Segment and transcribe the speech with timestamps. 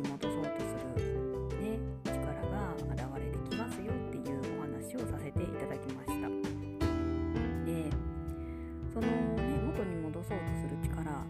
[0.00, 1.20] に戻そうとする、
[1.60, 2.16] ね、力
[2.50, 6.28] が現れてきますよっていうお話をさせていただきました。
[7.66, 7.90] で
[8.92, 11.24] その、ね、元に戻そうとする力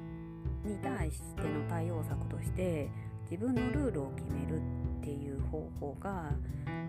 [0.65, 2.89] に対しての対応策として
[3.31, 4.61] 自分のルールを決める
[5.01, 6.31] っていう方法が、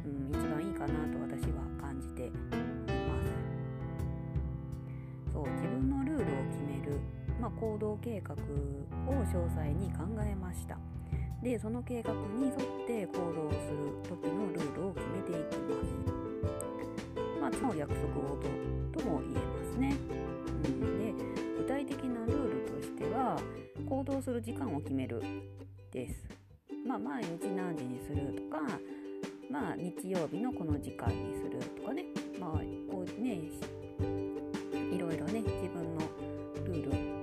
[0.06, 3.42] うん、一番いいかなと私は感じています。
[5.34, 7.00] そう自分のルールを決める、
[7.40, 8.38] まあ、行動計画を
[9.24, 10.78] 詳細に考えました。
[11.42, 12.56] でその計画に沿っ
[12.86, 17.62] て行動する時のルールを決めていきます。
[17.62, 18.48] まあ約束事
[18.92, 21.14] とも言えますね、うん、で
[21.58, 23.38] 具体的なルールとしては
[23.88, 25.22] 行動する時間を決める
[25.92, 26.28] です。
[26.88, 28.80] まあ毎日何時にするとか
[29.50, 32.06] まあ日曜日のこの時間にするとかね。
[32.40, 32.52] まあ
[32.92, 33.40] こうね
[34.92, 36.02] いろいろね自分の
[36.66, 37.21] ルール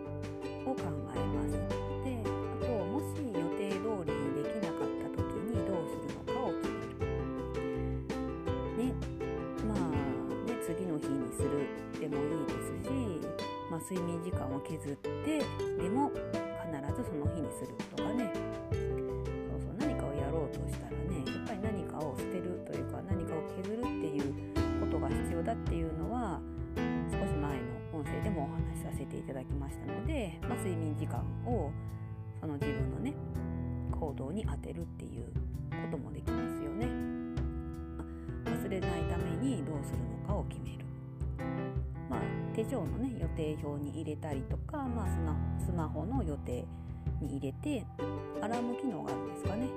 [12.08, 12.90] もいいですし、
[13.70, 15.44] まあ、睡眠時間を削ってで
[15.88, 18.32] も必ずその日にするとかね
[18.72, 18.78] そ
[19.56, 24.34] うそう何かをやろうとしたらねやっぱり何かを捨てるというか何かを削るっていう
[24.80, 26.40] ことが必要だっていうのは
[27.10, 31.70] 少し前の音声でもお話しさせていただきましたので、まあ、睡眠時間を
[32.40, 33.14] その自分のね
[33.92, 35.24] 行動に当てるっていう
[35.70, 36.86] こともできますよね。
[38.44, 40.87] 忘れないためにどうするのかを決める。
[42.58, 46.66] 手帳のね予定表に入れたりとか、まあ、スマホの予定
[47.20, 47.86] に入れて
[48.42, 49.68] アラーム機能があるんですかね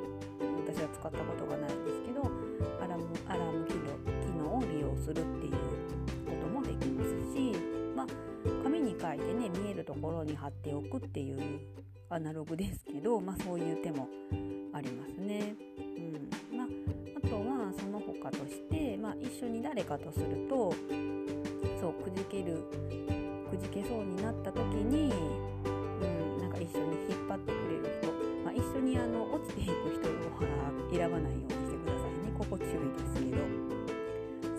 [0.66, 2.22] 私は使ったことがないんですけど
[2.84, 3.76] アラームアラーム機
[4.36, 5.52] 能を利用するっていう
[6.26, 7.56] こともできますし、
[7.96, 8.08] まあ、
[8.64, 11.60] 紙に書いてね見えるところに貼っておくっていう
[12.10, 14.08] アナログですけど、まあ、そういう手も
[14.74, 15.56] ありますね。
[15.78, 16.68] うんまあ、
[17.24, 20.74] あとはその他として、まあ、一緒に誰かとすると
[21.82, 22.62] そうくじける
[23.50, 28.12] くじけそうになった時に、うん、なんか一緒に引っ張ってくれる人、
[28.46, 30.22] まあ、一緒にあの落ちていく人を
[30.94, 32.32] 選ばないようにしてくださいね。
[32.38, 32.78] ここ注意で
[33.10, 33.42] すけど。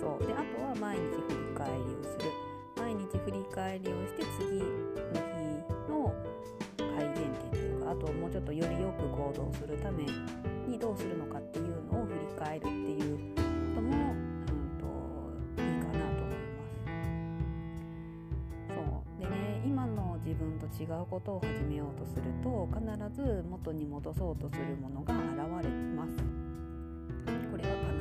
[0.01, 0.27] そう。
[0.27, 2.27] であとは毎日振り返りをする。
[2.77, 6.15] 毎日振り返りをして次の日の
[6.77, 10.05] 改善点というかあともうちょっとよりよく行動するため
[10.67, 11.72] にどうするのかっていう
[20.33, 22.81] 自分と違うことを始めようとすると必
[23.15, 26.17] ず元に戻そうとするものが現れます。
[27.51, 28.01] これは必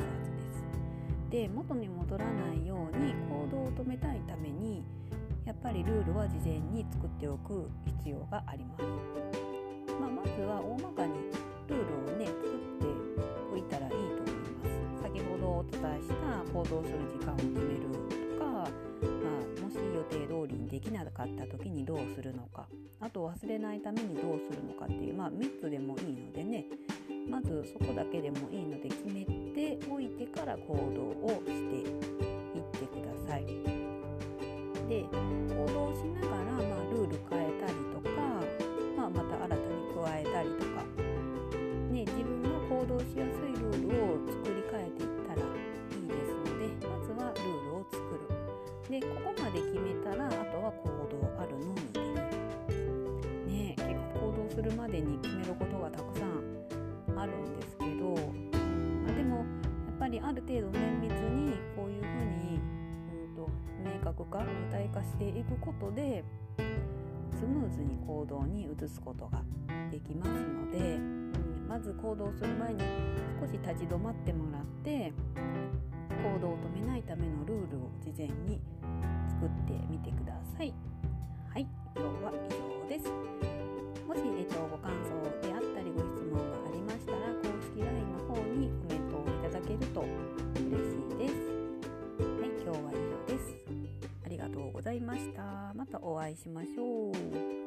[1.28, 4.82] ずで元に戻らないように行動を止めたいために
[5.44, 8.84] やっぱりルールは事前に作っておく必要があります、
[10.00, 11.14] まあ、まずは大まかに
[11.68, 12.86] ルールをね作って
[13.54, 15.04] おいたらいいと思います。
[15.04, 16.16] 先ほどお伝えした
[16.54, 17.81] 行動する時間を決める。
[20.72, 22.66] できなかった時にどうするのか
[23.02, 26.66] あと忘れないためにどうするのかっていう、まあ、3つでもいいのでね
[27.30, 31.88] まずそこだけでもいいので決めておいてから行動をしていっ
[32.72, 33.46] てください。
[34.88, 38.16] で行動しながら、まあ、ルール変えたりとか、
[38.98, 39.62] まあ、また新たに
[39.94, 40.84] 加えたりとか、
[41.92, 45.46] ね、自分の行動しやすいルールを作り変えていったらい
[46.04, 48.42] いですのでまずはルールを作る。
[48.90, 49.91] でここまで決め
[50.84, 52.82] 行動あるのみです。
[53.48, 56.62] ね結構行動するまでに決めることがたくさん
[57.20, 58.16] あるんですけど、
[59.06, 59.46] まあ、でもやっ
[60.00, 62.60] ぱりある程度綿密にこういうふうに、
[63.28, 63.50] うんと、
[63.84, 66.24] 明確化具体化していくことで
[67.40, 69.42] スムーズに行動に移すことが
[69.90, 71.34] できますので、うん、
[71.68, 72.82] まず行動する前に
[73.40, 75.12] 少し立ち止まってもらって
[76.24, 78.62] 行動を止めないためのルールを事前に
[79.42, 80.72] 作ってみてください。
[81.52, 81.66] はい、
[81.96, 83.10] 今日は以上です。
[84.08, 91.34] もし、えっと、ご感想であったりご質問がありましたら、公式 LINE の方にコメントをいただけると嬉しいです。
[92.22, 93.58] はい、今日は以上です。
[94.24, 95.74] ありがとうございました。
[95.74, 97.61] またお会いしましょう。